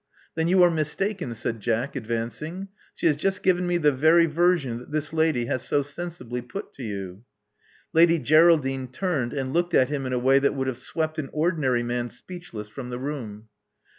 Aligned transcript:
Then 0.33 0.47
you 0.47 0.63
are 0.63 0.71
mistaken," 0.71 1.35
said 1.35 1.59
Jack, 1.59 1.95
advancing. 1.95 2.69
She 2.95 3.05
has 3.05 3.15
just 3.15 3.43
given 3.43 3.67
me 3.67 3.77
the 3.77 3.91
very 3.91 4.25
version 4.25 4.79
that 4.79 4.91
this 4.91 5.13
lady 5.13 5.45
has 5.45 5.61
so 5.61 5.83
sensibly 5.83 6.41
put 6.41 6.73
to 6.73 6.83
you." 6.83 7.23
Lady 7.93 8.17
Geraldine 8.17 8.87
turned 8.87 9.31
and 9.31 9.53
looked 9.53 9.75
at 9.75 9.89
him 9.89 10.07
in 10.07 10.11
a 10.13 10.17
way 10.17 10.39
that 10.39 10.55
would 10.55 10.65
have 10.65 10.79
swept 10.79 11.19
an 11.19 11.29
ordinary 11.31 11.83
man 11.83 12.09
speechless 12.09 12.67
from 12.67 12.89
the 12.89 12.97
room. 12.97 13.49